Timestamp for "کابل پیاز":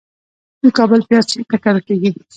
0.77-1.25